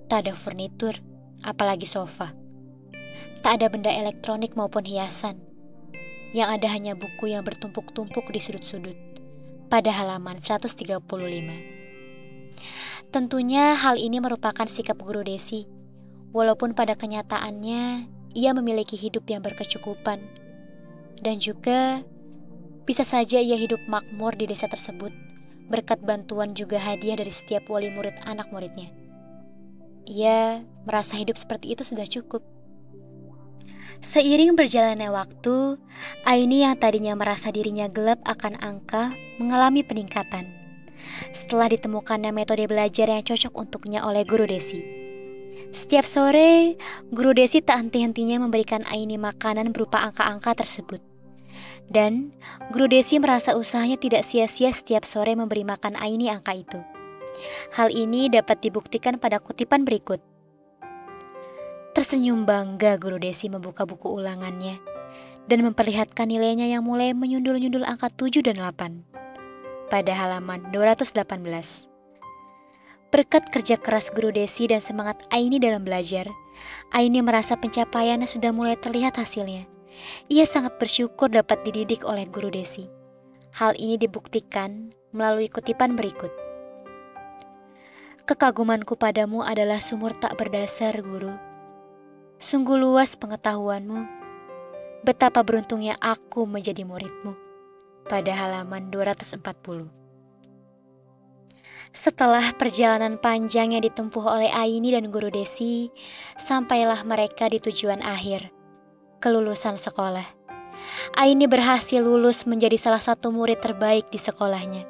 Tak 0.04 0.28
ada 0.28 0.37
furnitur, 0.37 1.00
apalagi 1.40 1.88
sofa. 1.88 2.37
Tak 3.40 3.57
ada 3.57 3.73
benda 3.73 3.88
elektronik 3.88 4.52
maupun 4.52 4.85
hiasan 4.85 5.40
yang 6.37 6.52
ada 6.52 6.68
hanya 6.68 6.92
buku 6.92 7.33
yang 7.33 7.40
bertumpuk-tumpuk 7.40 8.28
di 8.28 8.37
sudut-sudut 8.37 9.00
pada 9.73 9.88
halaman 9.88 10.37
135. 10.37 10.76
Tentunya 13.09 13.73
hal 13.73 13.97
ini 13.97 14.21
merupakan 14.21 14.68
sikap 14.68 15.00
guru 15.00 15.25
Desi, 15.25 15.64
walaupun 16.37 16.76
pada 16.76 17.00
kenyataannya 17.00 18.12
ia 18.37 18.50
memiliki 18.52 19.00
hidup 19.00 19.25
yang 19.33 19.40
berkecukupan, 19.40 20.21
dan 21.25 21.40
juga 21.40 22.04
bisa 22.85 23.09
saja 23.09 23.40
ia 23.40 23.57
hidup 23.57 23.80
makmur 23.88 24.37
di 24.37 24.45
desa 24.45 24.68
tersebut 24.68 25.27
berkat 25.68 26.00
bantuan 26.00 26.56
juga 26.56 26.80
hadiah 26.80 27.14
dari 27.20 27.30
setiap 27.30 27.68
wali 27.68 27.92
murid 27.92 28.16
anak 28.25 28.48
muridnya. 28.50 28.88
Ia 30.08 30.64
merasa 30.88 31.20
hidup 31.20 31.37
seperti 31.37 31.76
itu 31.76 31.84
sudah 31.84 32.08
cukup. 32.08 32.40
Seiring 34.00 34.54
berjalannya 34.56 35.10
waktu, 35.10 35.76
Aini 36.25 36.62
yang 36.64 36.78
tadinya 36.78 37.12
merasa 37.18 37.52
dirinya 37.52 37.90
gelap 37.90 38.22
akan 38.25 38.56
angka 38.62 39.12
mengalami 39.37 39.84
peningkatan. 39.84 40.48
Setelah 41.34 41.68
ditemukannya 41.75 42.30
metode 42.30 42.64
belajar 42.70 43.10
yang 43.10 43.26
cocok 43.26 43.52
untuknya 43.58 44.06
oleh 44.06 44.22
Guru 44.22 44.46
Desi. 44.46 44.80
Setiap 45.75 46.08
sore, 46.08 46.80
Guru 47.12 47.37
Desi 47.37 47.60
tak 47.60 47.84
henti-hentinya 47.84 48.40
memberikan 48.40 48.87
Aini 48.88 49.20
makanan 49.20 49.75
berupa 49.75 50.00
angka-angka 50.00 50.64
tersebut. 50.64 51.07
Dan 51.88 52.37
Guru 52.68 52.92
Desi 52.92 53.16
merasa 53.16 53.57
usahanya 53.57 53.97
tidak 53.97 54.21
sia-sia 54.21 54.68
setiap 54.68 55.09
sore 55.09 55.33
memberi 55.33 55.64
makan 55.64 55.97
Aini 55.97 56.28
angka 56.28 56.52
itu. 56.52 56.80
Hal 57.73 57.88
ini 57.88 58.28
dapat 58.28 58.61
dibuktikan 58.61 59.16
pada 59.16 59.40
kutipan 59.40 59.88
berikut. 59.88 60.21
Tersenyum 61.97 62.45
bangga 62.45 63.00
Guru 63.00 63.16
Desi 63.16 63.49
membuka 63.49 63.88
buku 63.88 64.12
ulangannya 64.12 64.78
dan 65.49 65.64
memperlihatkan 65.64 66.28
nilainya 66.28 66.68
yang 66.68 66.85
mulai 66.85 67.16
menyundul-nyundul 67.16 67.88
angka 67.88 68.12
7 68.12 68.45
dan 68.45 68.61
8 68.61 69.88
pada 69.88 70.12
halaman 70.12 70.68
218. 70.68 71.16
Berkat 73.09 73.49
kerja 73.49 73.80
keras 73.80 74.12
Guru 74.12 74.28
Desi 74.28 74.68
dan 74.68 74.85
semangat 74.85 75.25
Aini 75.33 75.57
dalam 75.57 75.80
belajar, 75.80 76.28
Aini 76.92 77.25
merasa 77.25 77.57
pencapaiannya 77.57 78.28
sudah 78.28 78.52
mulai 78.52 78.76
terlihat 78.76 79.16
hasilnya. 79.16 79.77
Ia 80.28 80.45
sangat 80.45 80.76
bersyukur 80.76 81.33
dapat 81.33 81.64
dididik 81.64 82.05
oleh 82.05 82.28
Guru 82.28 82.52
Desi. 82.52 82.87
Hal 83.57 83.75
ini 83.81 83.97
dibuktikan 83.97 84.93
melalui 85.11 85.49
kutipan 85.49 85.97
berikut. 85.97 86.30
Kekagumanku 88.28 88.95
padamu 89.00 89.41
adalah 89.41 89.80
sumur 89.80 90.13
tak 90.13 90.37
berdasar, 90.37 90.93
Guru 91.00 91.49
Sungguh 92.39 92.78
luas 92.78 93.19
pengetahuanmu. 93.19 94.06
Betapa 95.02 95.43
beruntungnya 95.43 95.99
aku 95.99 96.47
menjadi 96.47 96.87
muridmu. 96.87 97.34
Pada 98.06 98.30
halaman 98.30 98.95
240. 98.95 99.43
Setelah 101.91 102.54
perjalanan 102.54 103.19
panjang 103.19 103.75
yang 103.75 103.82
ditempuh 103.82 104.23
oleh 104.23 104.54
Aini 104.54 104.95
dan 104.95 105.11
Guru 105.11 105.34
Desi, 105.34 105.91
sampailah 106.39 107.02
mereka 107.02 107.50
di 107.50 107.58
tujuan 107.58 108.06
akhir, 108.06 108.54
kelulusan 109.19 109.76
sekolah. 109.76 110.25
Aini 111.19 111.50
berhasil 111.50 112.00
lulus 112.00 112.47
menjadi 112.47 112.78
salah 112.78 113.02
satu 113.02 113.35
murid 113.35 113.59
terbaik 113.59 114.09
di 114.09 114.19
sekolahnya. 114.19 114.87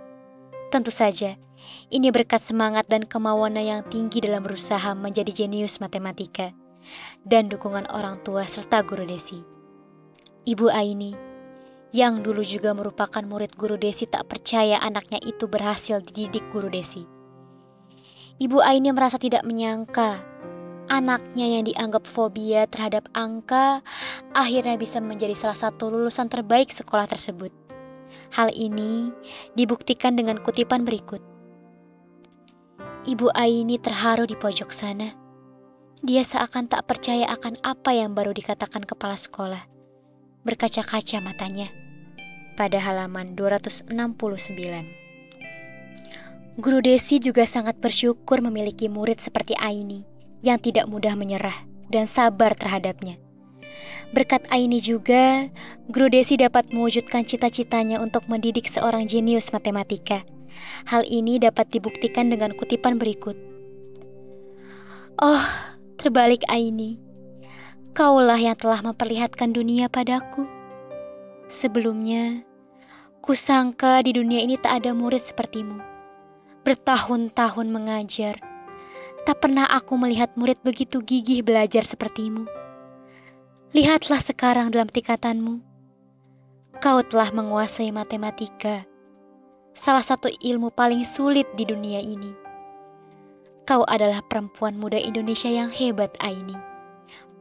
Tentu 0.68 0.92
saja, 0.92 1.40
ini 1.88 2.12
berkat 2.12 2.44
semangat 2.44 2.88
dan 2.92 3.08
kemauannya 3.08 3.64
yang 3.64 3.80
tinggi 3.88 4.20
dalam 4.20 4.44
berusaha 4.44 4.92
menjadi 4.92 5.44
jenius 5.44 5.80
matematika 5.80 6.52
dan 7.24 7.48
dukungan 7.48 7.88
orang 7.92 8.20
tua 8.20 8.44
serta 8.44 8.84
guru 8.84 9.08
Desi. 9.08 9.40
Ibu 10.44 10.68
Aini, 10.68 11.12
yang 11.92 12.20
dulu 12.20 12.44
juga 12.44 12.76
merupakan 12.76 13.24
murid 13.24 13.56
guru 13.56 13.80
Desi 13.80 14.04
tak 14.04 14.28
percaya 14.28 14.76
anaknya 14.80 15.20
itu 15.24 15.48
berhasil 15.48 16.04
dididik 16.04 16.44
guru 16.52 16.68
Desi. 16.68 17.04
Ibu 18.38 18.60
Aini 18.60 18.92
merasa 18.92 19.16
tidak 19.16 19.42
menyangka 19.48 20.20
anaknya 20.88 21.46
yang 21.46 21.64
dianggap 21.68 22.08
fobia 22.08 22.64
terhadap 22.66 23.06
angka 23.12 23.80
akhirnya 24.34 24.74
bisa 24.80 24.98
menjadi 24.98 25.36
salah 25.36 25.56
satu 25.56 25.92
lulusan 25.92 26.28
terbaik 26.32 26.72
sekolah 26.72 27.06
tersebut. 27.06 27.52
Hal 28.36 28.52
ini 28.56 29.12
dibuktikan 29.56 30.16
dengan 30.16 30.40
kutipan 30.40 30.84
berikut. 30.84 31.20
Ibu 33.08 33.32
Aini 33.32 33.80
terharu 33.80 34.28
di 34.28 34.36
pojok 34.36 34.68
sana 34.68 35.28
dia 35.98 36.22
seakan 36.22 36.70
tak 36.70 36.86
percaya 36.86 37.26
akan 37.26 37.58
apa 37.66 37.90
yang 37.90 38.14
baru 38.14 38.30
dikatakan 38.30 38.86
kepala 38.86 39.18
sekolah. 39.18 39.66
Berkaca-kaca 40.46 41.18
matanya. 41.18 41.74
Pada 42.54 42.78
halaman 42.78 43.34
269. 43.34 43.90
Guru 46.58 46.78
Desi 46.82 47.18
juga 47.18 47.42
sangat 47.50 47.82
bersyukur 47.82 48.38
memiliki 48.46 48.86
murid 48.86 49.18
seperti 49.18 49.58
Aini 49.58 50.17
yang 50.42 50.58
tidak 50.62 50.86
mudah 50.86 51.14
menyerah 51.18 51.66
dan 51.88 52.06
sabar 52.06 52.54
terhadapnya. 52.54 53.18
Berkat 54.08 54.48
Aini 54.48 54.80
juga, 54.80 55.52
Guru 55.92 56.08
Desi 56.08 56.40
dapat 56.40 56.72
mewujudkan 56.72 57.28
cita-citanya 57.28 58.00
untuk 58.00 58.24
mendidik 58.26 58.64
seorang 58.64 59.04
jenius 59.04 59.52
matematika. 59.52 60.24
Hal 60.88 61.04
ini 61.04 61.36
dapat 61.36 61.68
dibuktikan 61.68 62.32
dengan 62.32 62.56
kutipan 62.56 62.96
berikut. 62.96 63.36
Oh, 65.20 65.44
Terbalik 65.98 66.46
Aini, 66.48 66.96
kaulah 67.92 68.38
yang 68.38 68.56
telah 68.56 68.80
memperlihatkan 68.80 69.50
dunia 69.50 69.90
padaku. 69.90 70.46
Sebelumnya, 71.50 72.46
kusangka 73.20 74.00
di 74.06 74.14
dunia 74.14 74.40
ini 74.40 74.54
tak 74.56 74.84
ada 74.84 74.94
murid 74.94 75.20
sepertimu. 75.20 75.82
Bertahun-tahun 76.62 77.66
mengajar, 77.66 78.38
tak 79.28 79.44
pernah 79.44 79.68
aku 79.68 80.00
melihat 80.00 80.32
murid 80.40 80.56
begitu 80.64 81.04
gigih 81.04 81.44
belajar 81.44 81.84
sepertimu. 81.84 82.48
Lihatlah 83.76 84.24
sekarang 84.24 84.72
dalam 84.72 84.88
tikatanmu. 84.88 85.60
Kau 86.80 87.04
telah 87.04 87.28
menguasai 87.36 87.92
matematika, 87.92 88.88
salah 89.76 90.00
satu 90.00 90.32
ilmu 90.32 90.72
paling 90.72 91.04
sulit 91.04 91.44
di 91.52 91.68
dunia 91.68 92.00
ini. 92.00 92.32
Kau 93.68 93.84
adalah 93.84 94.24
perempuan 94.24 94.80
muda 94.80 94.96
Indonesia 94.96 95.52
yang 95.52 95.68
hebat, 95.68 96.08
Aini. 96.24 96.56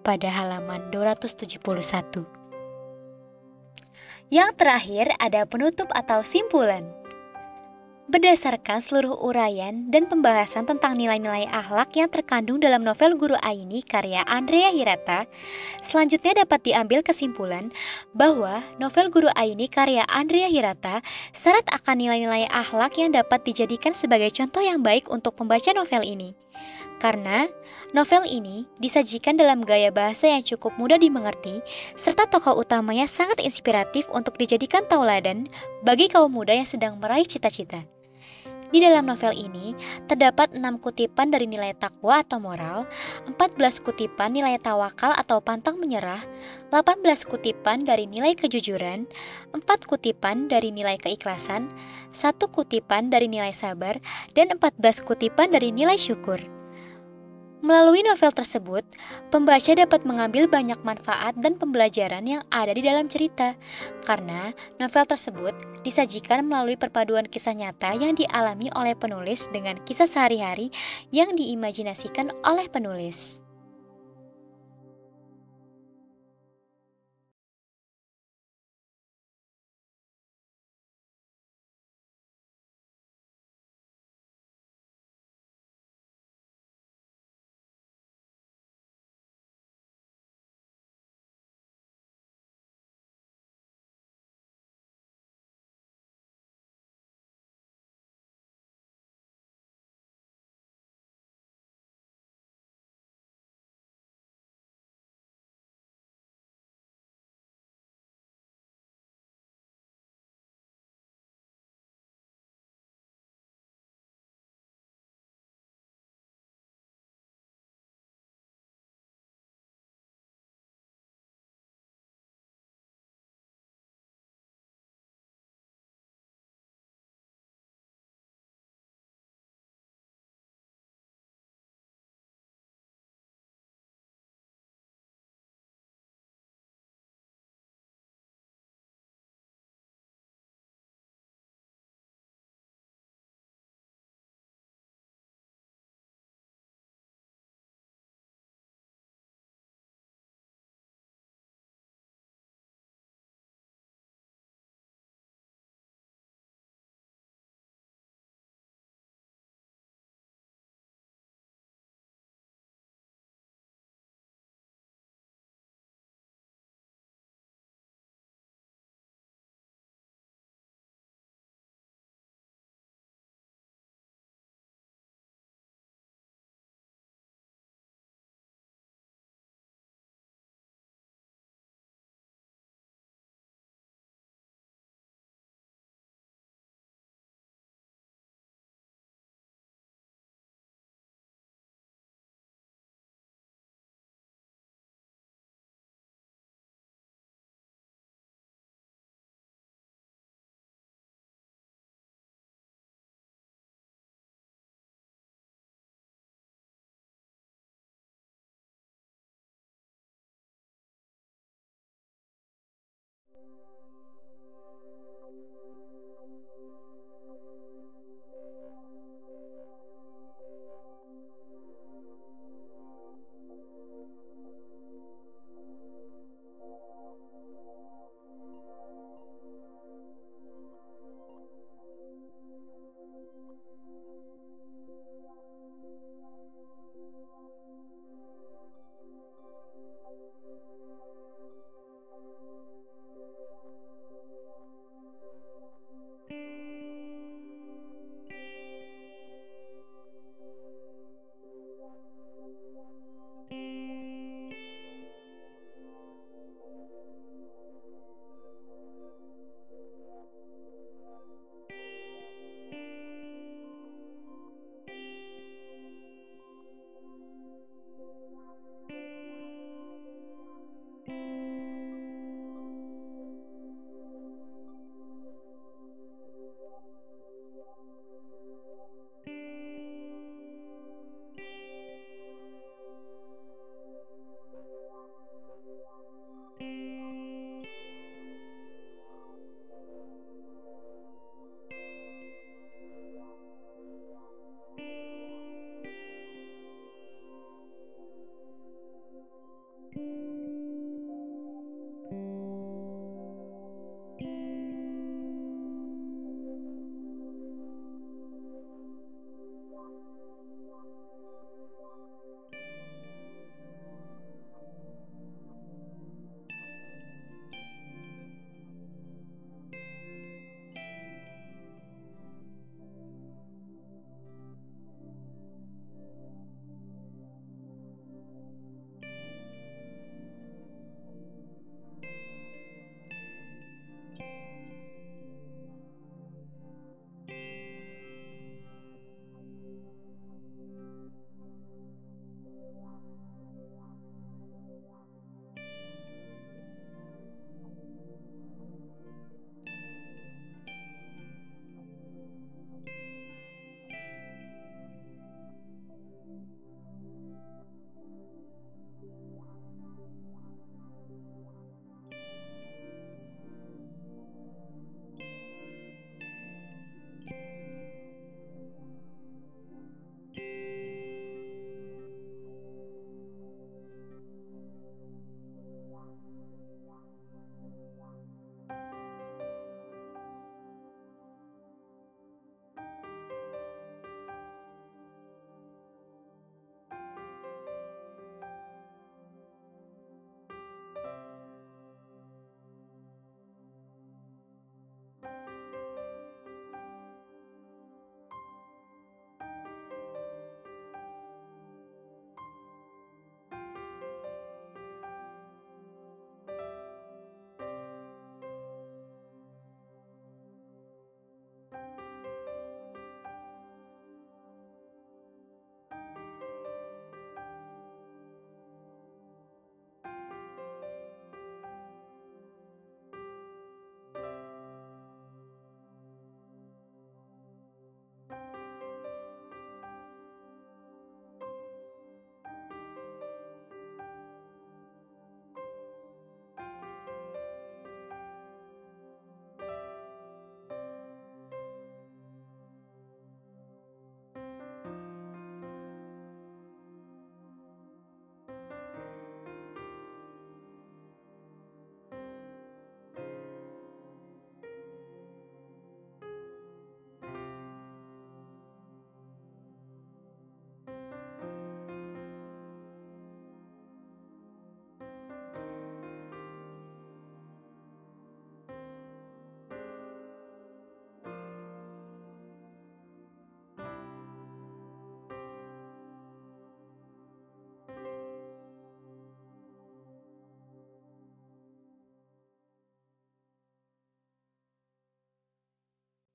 Pada 0.03 0.27
halaman 0.27 0.91
271. 0.91 2.27
Yang 4.27 4.51
terakhir 4.59 5.15
ada 5.23 5.47
penutup 5.47 5.87
atau 5.95 6.19
simpulan. 6.19 6.83
Berdasarkan 8.07 8.79
seluruh 8.79 9.19
uraian 9.19 9.91
dan 9.91 10.07
pembahasan 10.07 10.63
tentang 10.63 10.95
nilai-nilai 10.95 11.43
akhlak 11.51 11.91
yang 11.91 12.07
terkandung 12.07 12.55
dalam 12.63 12.79
novel 12.79 13.19
Guru 13.19 13.35
Aini 13.43 13.83
karya 13.83 14.23
Andrea 14.23 14.71
Hirata, 14.71 15.27
selanjutnya 15.83 16.47
dapat 16.47 16.63
diambil 16.63 17.03
kesimpulan 17.03 17.67
bahwa 18.15 18.63
novel 18.79 19.11
Guru 19.11 19.27
Aini 19.35 19.67
karya 19.67 20.07
Andrea 20.07 20.47
Hirata 20.47 21.03
syarat 21.35 21.67
akan 21.67 21.99
nilai-nilai 21.99 22.47
akhlak 22.47 22.95
yang 22.95 23.11
dapat 23.11 23.43
dijadikan 23.43 23.91
sebagai 23.91 24.31
contoh 24.31 24.63
yang 24.63 24.79
baik 24.79 25.11
untuk 25.11 25.35
pembaca 25.35 25.75
novel 25.75 26.07
ini. 26.07 26.31
Karena 27.03 27.43
novel 27.91 28.23
ini 28.23 28.71
disajikan 28.79 29.35
dalam 29.35 29.67
gaya 29.67 29.91
bahasa 29.91 30.31
yang 30.31 30.47
cukup 30.47 30.79
mudah 30.79 30.95
dimengerti, 30.95 31.59
serta 31.99 32.23
tokoh 32.31 32.55
utamanya 32.55 33.03
sangat 33.03 33.43
inspiratif 33.43 34.07
untuk 34.15 34.39
dijadikan 34.39 34.87
tauladan 34.87 35.51
bagi 35.83 36.07
kaum 36.07 36.31
muda 36.31 36.55
yang 36.55 36.65
sedang 36.65 36.95
meraih 37.03 37.27
cita-cita. 37.27 37.96
Di 38.67 38.83
dalam 38.83 39.07
novel 39.07 39.31
ini, 39.31 39.71
terdapat 40.11 40.51
6 40.51 40.59
kutipan 40.83 41.31
dari 41.31 41.47
nilai 41.47 41.71
takwa 41.71 42.19
atau 42.19 42.43
moral, 42.43 42.83
14 43.23 43.79
kutipan 43.79 44.35
nilai 44.35 44.59
tawakal 44.59 45.15
atau 45.15 45.39
pantang 45.39 45.79
menyerah, 45.79 46.19
18 46.67 46.99
kutipan 47.23 47.87
dari 47.87 48.11
nilai 48.11 48.35
kejujuran, 48.35 49.07
4 49.55 49.63
kutipan 49.87 50.51
dari 50.51 50.75
nilai 50.75 50.99
keikhlasan, 50.99 51.71
1 52.11 52.51
kutipan 52.51 53.07
dari 53.07 53.31
nilai 53.31 53.55
sabar, 53.55 54.03
dan 54.35 54.51
14 54.51 54.99
kutipan 54.99 55.47
dari 55.47 55.71
nilai 55.71 55.95
syukur. 55.95 56.56
Melalui 57.57 58.05
novel 58.05 58.29
tersebut, 58.29 58.85
pembaca 59.33 59.71
dapat 59.73 60.05
mengambil 60.05 60.45
banyak 60.45 60.77
manfaat 60.85 61.33
dan 61.41 61.57
pembelajaran 61.57 62.21
yang 62.21 62.45
ada 62.53 62.69
di 62.69 62.85
dalam 62.85 63.09
cerita, 63.09 63.57
karena 64.05 64.53
novel 64.77 65.03
tersebut 65.09 65.57
disajikan 65.81 66.45
melalui 66.45 66.77
perpaduan 66.77 67.25
kisah 67.25 67.57
nyata 67.57 67.97
yang 67.97 68.13
dialami 68.13 68.69
oleh 68.77 68.93
penulis 68.93 69.49
dengan 69.49 69.81
kisah 69.81 70.05
sehari-hari 70.05 70.69
yang 71.09 71.33
diimajinasikan 71.33 72.29
oleh 72.45 72.69
penulis. 72.69 73.46